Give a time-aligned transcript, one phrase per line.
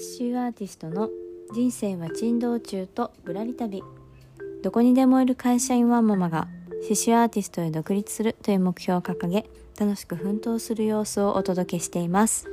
[0.00, 1.10] シュアーティストの
[1.52, 3.82] 人生は珍道中とぶらり旅
[4.62, 6.48] どこにでもいる会社員ワンママが
[6.82, 9.44] 刺繍アーティストへ独立するという目標を掲げ
[9.78, 12.48] 楽しく奮闘する様子をお届けしています。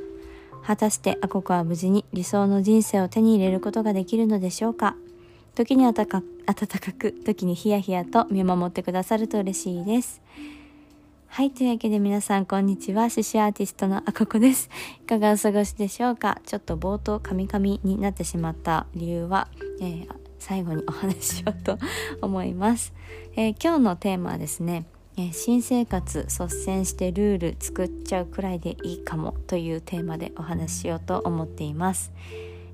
[0.62, 4.98] 果たしてアココは無事に理想の人生を手に入れることができるのでしょうか？
[5.56, 6.22] 時に暖か
[7.00, 10.22] く時にヒヤヒヤと見守ってくださると嬉しいです。
[11.38, 11.52] はい。
[11.52, 13.12] というわけで皆さん、こんにちは。
[13.12, 14.72] 獅子アーティストのあここです。
[15.04, 16.42] いかがお過ごしでしょうか？
[16.48, 19.48] ちょっと冒頭、カミカミになってしまった理由は、
[19.80, 20.08] えー、
[20.40, 21.78] 最後にお話ししようと
[22.24, 22.92] 思います。
[23.36, 32.12] えー、今日のテーマはですね、え、新生活率先してルール作っちゃうくらいでいいかもというテーマでお話ししようと思っています。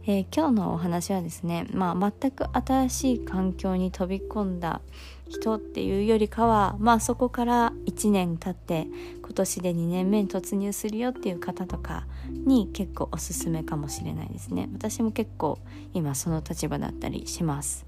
[0.06, 4.82] えー、今日のお話はですね、まあ、全く新しい環境に飛び込んだ
[5.30, 8.88] 人っていうよりかは、まあ、そこから1年経って
[9.22, 14.68] 今年で2年目に突入するよっていう方とかに結構おすすめかもしれないですね。
[14.74, 15.58] 私も結構
[15.94, 17.86] 今その立場だったりします。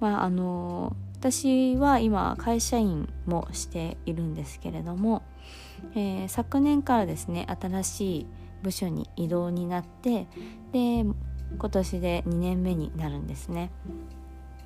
[0.00, 5.22] まああの私は今会社員もしているんですけれども、
[5.94, 8.26] えー、昨年からですね新しい
[8.62, 10.26] 部署に異動になって
[10.72, 11.04] で
[11.58, 13.70] 今年で2年目になるんですね。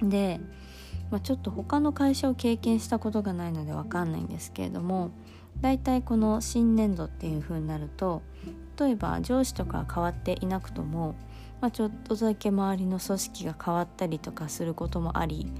[0.02, 0.40] で、
[1.10, 5.10] まあ、ちょっと他の会社を経験したことがないので分かんないんですけれども
[5.60, 8.22] 大体この新年度っていう風になると
[8.78, 11.14] 例えば上司とか変わっていなくとも、
[11.60, 15.52] まあ、ちょっとだけ周りの組織が変わったりとかすることもあり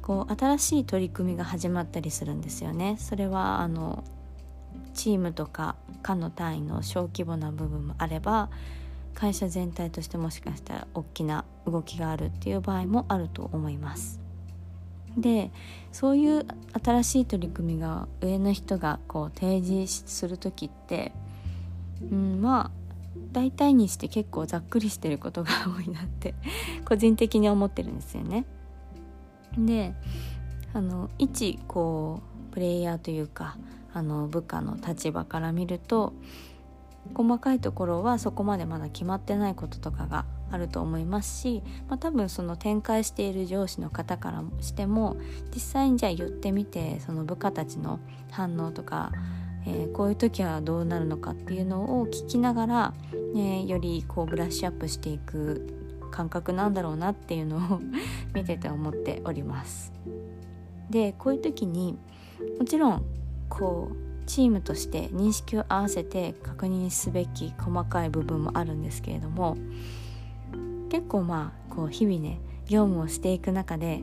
[0.00, 2.96] こう新しい取り組みが始まったりするんですよね。
[2.98, 4.02] それはあの
[4.92, 8.50] チームとか課の単位の小規模な部分もあれば
[9.14, 14.20] 会社全体としてもしかしたら大きな動きがあるっていう場合もあると思います。
[15.16, 15.50] で
[15.92, 16.46] そういう
[16.82, 21.12] 新しい取り組みが上の人がこう提示する時って、
[22.10, 22.82] うん、まあ
[23.32, 26.34] 大体にして結構ざっくりしてることが多いなって
[26.86, 28.46] 個人的に思ってるんですよね。
[29.58, 29.94] で
[30.72, 33.58] あの一こうプレイヤーというか
[33.94, 36.12] あの部下の立場から見ると
[37.14, 45.16] 細かいところはそこまでまだ決まってないこととかがあると思いますし、まあ、多分その展開している上司の方からしても
[45.52, 48.00] 実際にじゃあ言ってみてその部下たちの
[48.30, 49.12] 反応とか、
[49.66, 57.80] えー、こういう時はどうなるのかっていうのを聞きながら、えー、よりこうブラッシュアップしていく感覚なんだろうなっていうのを
[58.34, 59.92] 見てて思っております。
[60.90, 61.98] でこういう時に
[62.58, 63.21] もちろん
[63.52, 63.96] こう
[64.26, 69.58] チームとして認識を合わせて確認すべき細かい部分もあるんですけれども
[70.88, 74.02] 結構まあこう日々ね業務をしていく中で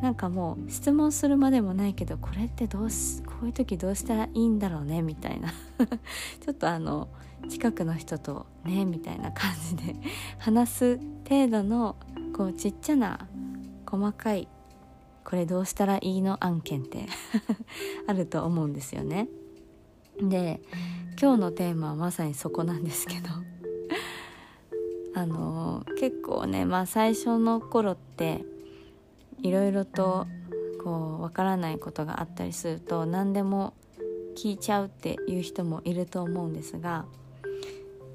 [0.00, 5.52] なんかもう質問するまでもないけどこれってどうすこういう時どうしたらいいんだろうねみたいな。
[6.40, 7.08] ちょっとあの
[7.48, 9.96] 近くの人とねみたいな感じで
[10.38, 11.96] 話す程度の
[12.34, 13.26] こうちっちゃな
[13.86, 14.48] 細かい
[15.26, 17.06] これどうしたらいいの案件って
[18.06, 19.28] あると思うんですよね。
[20.20, 20.60] で
[21.20, 23.28] 今日のテーマはまさにそこなんですけど
[25.20, 28.44] あの結構ねまあ最初の頃って
[29.42, 30.28] いろいろと
[30.84, 33.74] こうわからないことがあったりすると何でも
[34.36, 37.04] 聞いちゃうっていう人もいると思うんですが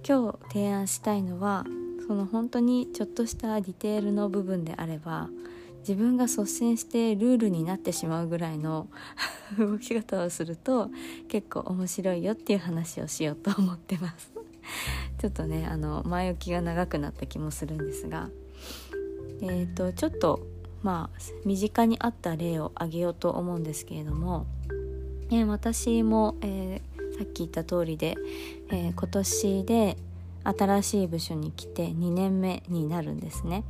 [0.08, 1.66] 今日提案したいのは
[2.08, 5.30] その本当にちょっとしたディテールの部分であれば
[5.82, 8.88] 自分が率先してルールになってしまうぐらいの
[9.58, 10.90] 動き方をすると
[11.28, 14.32] 結構面白いよっていう話をしようと思ってます。
[15.20, 18.30] ちょっとねあの前置きが長くなった気もするんですが。
[19.42, 20.46] え、ー、とちょっと
[20.84, 24.46] まあ身近にあった例を挙げようと思うんですけれども、
[25.32, 28.16] えー、私も、えー、さっき言った通りで、
[28.70, 29.98] え今年で
[30.44, 33.64] 新しい部署に来て2年目になるんですね。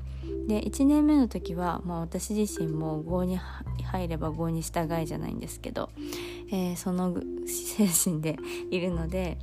[0.51, 5.89] で1年目の時は、まあ、私自身も郷に入れば郷に従いじゃないんですけど、
[6.51, 7.15] えー、その
[7.47, 8.37] 精神で
[8.69, 9.37] いるので、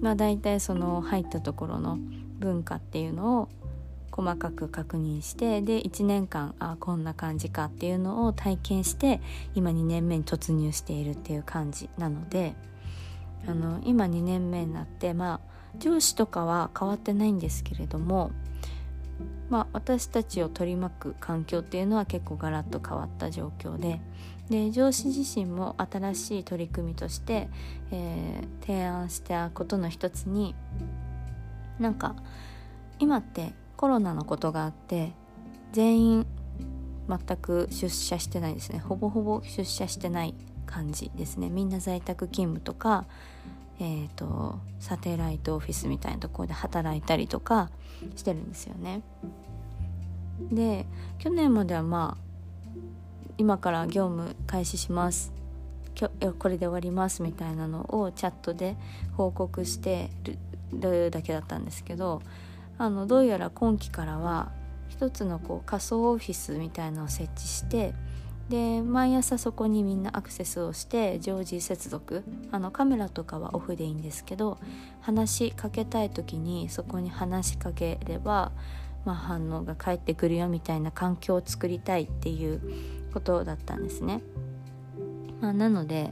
[0.00, 1.98] まあ、大体その入ったところの
[2.38, 3.48] 文化っていうのを
[4.10, 9.20] 細かく確認してで1年間あこんな感じかっていうのを体験して
[9.54, 12.54] 今2年目に突入しているっていう感じなので
[13.46, 18.30] あの今2年目になってまあ上司とかは変わってないんですけれども
[19.50, 24.00] まあ、私たちを取り巻く環境っていうのは結構ガラッと変わった状況で
[24.48, 27.48] で上司自身も新しい取り組みとして、
[27.90, 30.54] えー、提案したことの一つに
[31.78, 32.14] なんか
[32.98, 35.12] 今ってコロナのことがあって
[35.72, 36.26] 全員
[37.08, 38.78] 全く出社してないですね。
[38.78, 40.34] ほぼほぼ出社してない
[40.66, 41.50] 感じですね。
[41.50, 43.06] みんな在宅勤務とか
[43.80, 47.70] えーと、サテライトオフィスみたいなところで働いたりとか
[48.16, 49.02] してるんですよね。
[50.50, 50.86] で
[51.18, 52.24] 去年まではまあ
[53.38, 55.32] 今から業務開始します
[56.38, 58.76] これで終わりますみたいなのをチャットで
[59.16, 60.10] 報告して
[60.72, 62.20] るだけだったんですけど
[62.78, 64.50] あのどうやら今期からは
[64.88, 67.94] 一つのこう仮想オフィスみたいなのを設置して
[68.48, 74.58] で毎朝そこにみんなアクセスをして常時接続あのカメラとかはオフでいいんですけど
[75.00, 78.52] 話しかけたい時にそこに話しかければ、
[79.06, 82.60] まあ、反応が返ってくるよみたいな環境を作りたいっていう
[83.14, 84.20] ことだったんですね。
[85.40, 86.10] まあ、なので、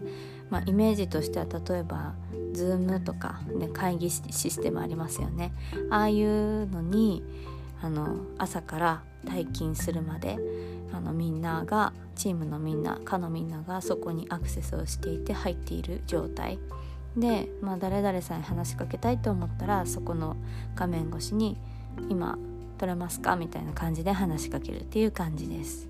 [0.50, 2.14] まあ、イメージとしては例えば
[2.52, 5.52] Zoom とか、ね、会議システムありますよね
[5.90, 7.22] ああいうのに
[7.82, 10.38] あの朝から退勤するまで
[10.92, 16.58] あのみんながチームのみんなかのみんながそこにアクセスをしていて入っている状態
[17.16, 20.36] で、まあ、誰々さんに話しかけたいと思ったらそこの
[20.74, 21.58] 画面越しに
[22.08, 22.38] 「今
[22.78, 25.88] 撮れますか?」みたいな感じで話しかけるっていう感じです。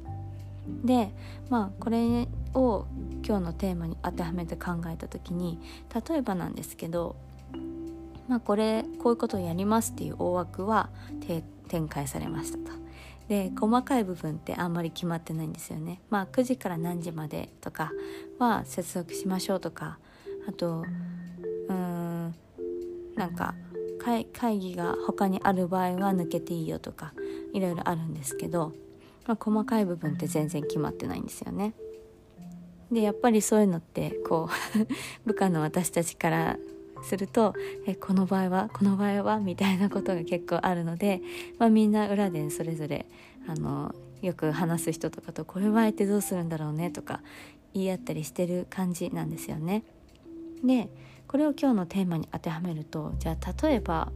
[0.85, 1.13] で
[1.51, 2.87] まあこれを
[3.27, 5.59] 今日のテーマに当てはめて考えた時に
[6.09, 7.17] 例えばなんですけど
[8.29, 10.89] まあこれこういうことをやりますっていう大枠は
[11.69, 12.83] 展開されましたと。
[13.29, 16.01] で細かい部分ってあんまり決まってないんですよね。
[16.11, 17.93] まあ9時から何時までとか
[18.39, 19.99] は接続しましょうとか
[20.49, 20.85] あと
[21.69, 22.35] うーん
[23.15, 23.55] なんか
[23.99, 27.15] 会議が他にある場合は抜けていいよとか
[27.53, 28.73] いろいろあるんですけど、
[29.27, 31.75] まあ、細かい部分って全然決まってないんですよね。
[32.91, 34.87] でやっぱりそういうのってこう
[35.25, 36.59] 部下の私たちから
[37.03, 37.55] すると
[37.87, 41.21] えこの場合はこの場合はみたいなことが結構あるので、
[41.59, 43.07] まあ、みんな裏でそれぞれ
[43.47, 47.21] あのよく話す人とかとこういう場合ってどうするんだろうねとか
[47.75, 49.85] 言い合ったりしてる感じなんですよね。
[50.65, 50.89] で
[51.27, 54.13] これを今日のテーマに当てはめるとじゃあ例えば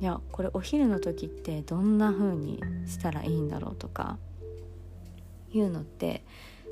[0.00, 4.18] いやこれお昼の時ってどんな風にしたらいいんだろうとか
[5.52, 6.24] いうのって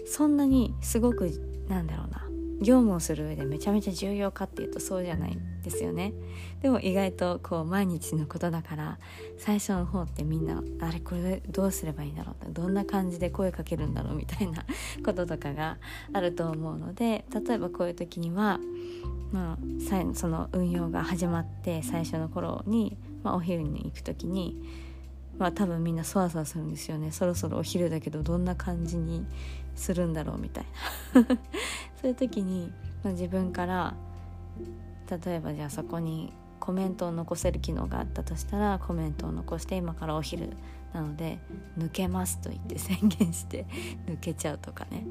[0.06, 1.30] そんなにすごく
[1.68, 6.12] なんだろうな業務をする上でめちゃめちゃ重要かっていうとそうじゃないんですよね。
[6.60, 8.98] でも意外とこう毎日のことだから
[9.38, 14.64] 最初の方ってみんなあれこれどうすればいいんだろうどんな感じで声かけるんだろうみたいな
[15.04, 15.78] こととかが
[16.12, 18.58] あると思うので例えばこういう時には
[19.30, 19.58] まあ
[20.14, 24.56] その運用が始まって最初の頃に、まあ、お昼に行く時に
[25.38, 27.12] まあ多分みんなそわそわするんですよね。
[27.12, 29.24] そろそろお昼だけどどんな感じに
[29.78, 30.64] するんだろうみたい
[31.14, 31.22] な。
[32.00, 32.72] そういう時に、
[33.02, 33.94] まあ、自分から
[35.24, 40.50] 例えばじゃあそこにコメントを残せる機能があったとしたらコメントを残して今からお昼
[40.92, 41.38] なので
[41.78, 43.66] 抜けますと言って宣言して
[44.06, 45.06] 抜けちゃうとかね。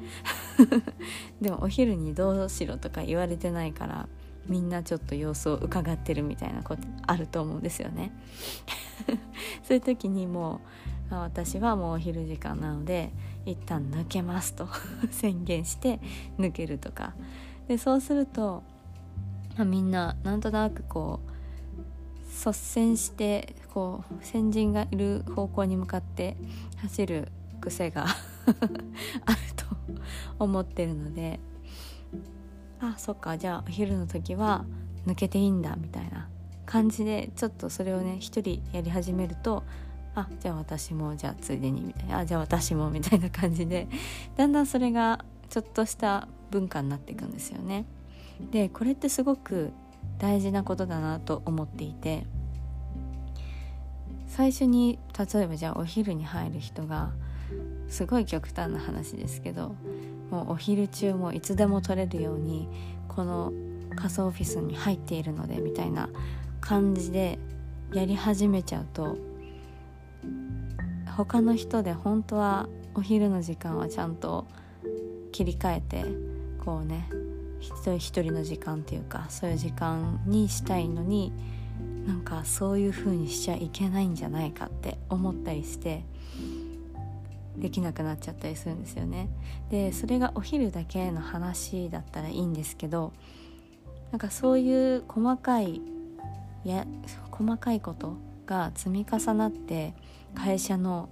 [1.42, 4.08] でもお昼にどうしろとか言われてないから
[4.48, 8.12] みんなちょっと様子を伺ってるみたいなことあると思うんですよね。
[9.64, 10.62] そういう時にも
[11.12, 13.12] う私はもうお昼時間なので
[13.48, 14.68] 一旦抜けますと。
[15.10, 16.00] 宣言して
[16.38, 17.14] 抜けるとか。
[17.68, 18.64] でそうすると、
[19.56, 21.32] まあ、みんななんとなくこう
[22.28, 26.38] 率先してこう先人がいる方向に向かって
[26.78, 28.06] 走る癖が
[29.26, 29.66] あると
[30.40, 31.40] 思ってるので
[32.80, 33.38] あそっか。
[33.38, 34.66] じゃあお昼の時は
[35.06, 36.30] 抜けていいんだみたいな
[36.66, 39.64] 感じでちょっとそれをね一人やり始めると
[40.18, 43.88] あじゃあ私もじゃあついでにみたいなあじゃあ私もみたいな感じで
[44.36, 47.86] だんだんそれがちょっとした文化になっていくんですよね。
[48.52, 49.72] でこれってすごく
[50.18, 52.26] 大事なことだなと思っていて
[54.28, 57.12] 最初に例えばじゃあお昼に入る人が
[57.88, 59.76] すごい極端な話ですけど
[60.32, 62.68] もうお昼中もいつでも取れるように
[63.08, 63.54] この
[63.96, 66.10] 仮想オフィスに入っているのでみたいな
[66.60, 67.40] 感じで
[67.94, 69.18] やり始めちゃうと
[71.16, 74.48] 他の人で本当はお昼の時間はちゃんと
[75.32, 76.06] 切り替えて
[76.64, 77.10] こうね
[77.60, 81.34] 一人一人の時間っていうかそういう時間にしたいのに
[82.06, 86.04] なんかそういう風にしちゃいけないんじゃないかって思ったりして
[87.58, 89.30] できなくなっちゃったりするんですよね。
[89.70, 93.14] でそれがお昼だけの話だったらいいんですけど
[94.12, 95.82] なんかそういう細かい
[96.64, 96.86] や
[97.32, 98.16] 細かいこと
[98.48, 99.94] が積み重なって
[100.34, 101.10] 会社の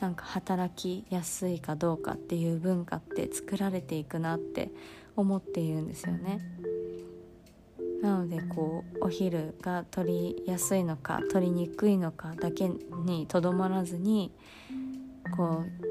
[0.00, 4.70] なんか働きやすいかどうかっていう文化って作られていくなって
[5.16, 6.40] 思っているんですよね。
[8.00, 12.70] なのでこうお昼が取りやすいのか取りにくいのかだけ
[13.04, 14.30] にとどまらずに
[15.36, 15.88] こう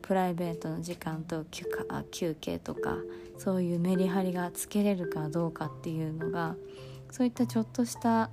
[0.00, 1.66] プライベートの時間と休
[2.10, 2.96] 休憩とか
[3.36, 6.56] そういうメリハリがつけれるかどうかっていうのが
[7.10, 8.30] そういったちょっとした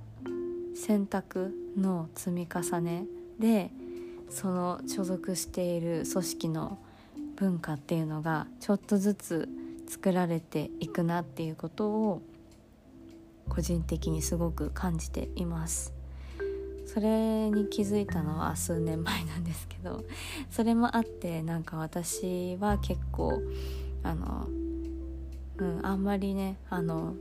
[0.74, 3.06] 選択の積み重ね
[3.38, 3.70] で
[4.28, 6.78] その所属している組織の
[7.36, 9.48] 文化っていうのがちょっとずつ
[9.88, 12.22] 作られていくなっていうことを
[13.48, 15.92] 個人的にすごく感じています。
[16.86, 20.04] それに気づいたのは数年前なんですけど
[20.50, 23.40] それもあってなんか私は結構
[24.02, 24.46] あの、
[25.56, 27.14] うん、あんまりねあの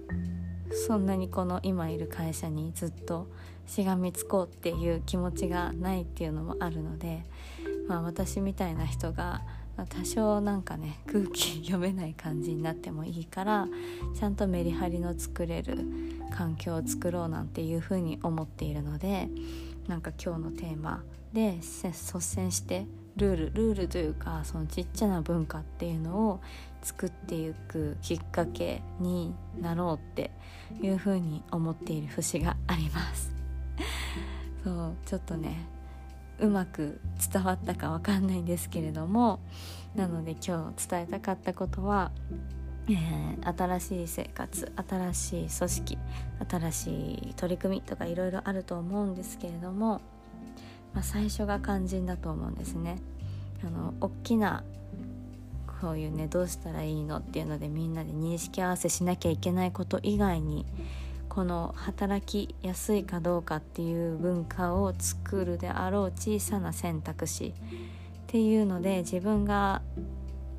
[0.73, 3.27] そんなにこの今いる会社にずっと
[3.65, 7.23] しがみつこうっていう気持ちがないっていうのもあるので、
[7.87, 9.41] まあ、私みたいな人が
[9.89, 13.67] 多少なんかね空気読めない感じになってもいいから
[14.17, 15.77] ちゃんとメリハリの作れる
[16.31, 19.29] 環境を作ろうなんていうふうに思っているので
[19.87, 22.85] なんか今日のテーマで率先して
[23.15, 26.41] ルールルールというかそのちっちゃな文化っていうのを
[26.81, 30.31] 作っていくきっかけになろうって
[30.81, 33.33] いうふうに思っている節があります
[34.63, 35.67] そうちょっとね
[36.39, 36.99] うまく
[37.31, 39.39] 伝わったかわかんないんですけれども
[39.95, 42.11] なので今日伝えたかったことは、
[42.89, 45.97] えー、新しい生活新しい組織
[46.49, 50.01] 新しい取り組みとかいろいろあると思うんですけれども、
[50.93, 52.97] まあ、最初が肝心だと思うんですね。
[53.63, 54.63] あの大きな
[55.81, 60.67] こういうねどうしたらいいのっていうのでみんなで認識合わせしなきゃいけないこと以外に
[61.27, 67.53] この働きやすいかどうかっていう文化を作るであろう小さな選択肢っ
[68.27, 69.81] ていうので自分が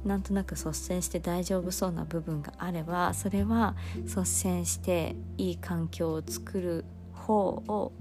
[0.05, 7.93] なんとなく率先して大丈夫そうな部分があればそれは率先していい環境を作る方を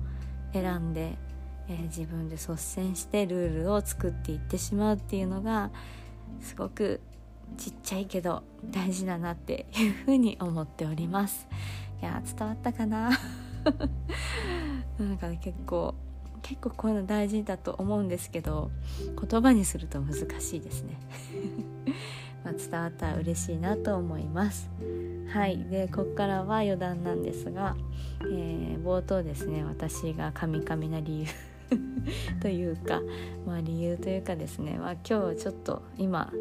[0.54, 1.20] 選んで、
[1.70, 5.70] えー、自分で率先してルールを作っていってしまうっていうのが
[6.40, 7.00] すごく
[7.58, 11.48] ちっちゃいけど大事だなっていうふうに思っております。
[12.02, 13.12] いや伝わったかな？
[15.00, 15.96] なんか、ね、結構
[16.42, 18.72] 結構こういうの大事だと思うんですけど
[19.30, 20.98] 言葉にすると難しいですね。
[22.44, 24.70] ま伝わったら嬉しいなと思います。
[25.28, 25.64] はい。
[25.66, 27.76] でここからは余談なんですが、
[28.24, 31.28] えー、冒頭ですね私がカミカミな理由。
[32.42, 33.02] というか
[33.46, 36.34] まあ理由というかですね、まあ、今日ちょっと今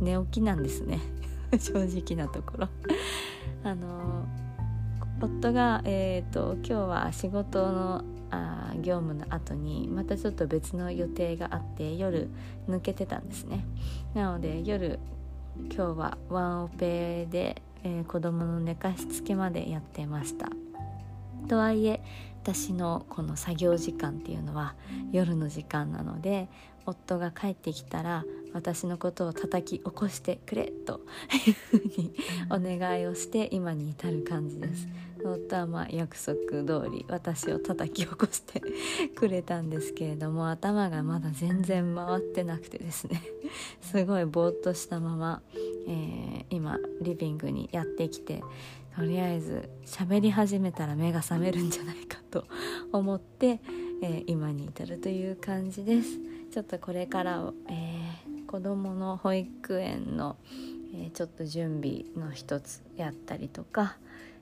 [0.00, 1.00] 寝起きなんですね。
[1.58, 2.68] 正直なところ。
[3.64, 4.26] あの
[5.20, 12.28] 夫が、えーと、今日は仕事のあ業務の後にまたちょっと別の予定があって夜
[12.68, 13.64] 抜けてたんですね。
[14.14, 14.98] なので夜
[15.74, 20.50] 今日はワンオペで、えー、子供の寝かしつけまでやってました。
[21.48, 22.02] とはいえ
[22.42, 24.74] 私のこの作業時間っていうのは
[25.12, 26.48] 夜の時間なので
[26.88, 31.00] 夫が帰ってきたら私のことを叩き起こしてくれと
[31.46, 32.14] いうふうに
[32.50, 34.88] お願いをして今に至る感じです。
[35.24, 38.62] 夫はまあ約束通り私を叩き起こして
[39.14, 43.20] くれたんですけれども頭がまだ全然回ってなくてですね
[43.80, 45.42] すごいぼーっとしたまま、
[45.88, 48.42] えー、今リビングにやってきて
[48.96, 52.44] とりあえず喋り始めたら目が覚めるんじゃないかと
[52.92, 53.60] 思って、
[54.02, 56.37] えー、今に至るという感じです。
[56.58, 60.36] ちょっとこれからえー、子どもの保育園の、
[60.92, 63.96] えー、ちょっと準備の一つやったりとか、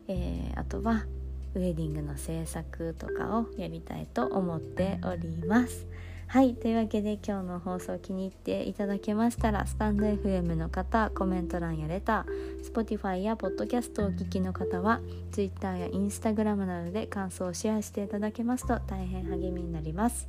[0.09, 1.05] えー、あとは
[1.55, 5.87] ウェディングの制作とかをやりたいと思っております。
[6.29, 20.27] はいというわけで今日の放送気に入っていただけましたらスタンド FM の方コメント欄やレター Spotify や Podcast をお聞きの方は Twitter や Instagram などで感想をシェアしていただけますと大変励みになります。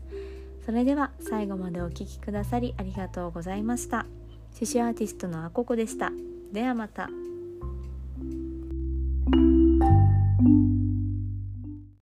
[0.68, 4.06] それでは最後までお聴きくださりありがとうございました。
[4.54, 6.12] 刺繍アーティストのあここでした。
[6.52, 7.10] ではまた。